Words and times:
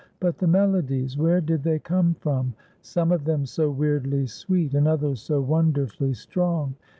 But 0.19 0.39
the 0.39 0.47
melodies, 0.47 1.15
where 1.15 1.41
did 1.41 1.61
they 1.61 1.77
come 1.77 2.15
from? 2.15 2.55
Some 2.81 3.11
of 3.11 3.23
them 3.23 3.45
so 3.45 3.69
weirdly 3.69 4.25
sweet, 4.25 4.73
and 4.73 4.87
others 4.87 5.21
so 5.21 5.41
wonderfully 5.41 6.13
strong. 6.15 6.73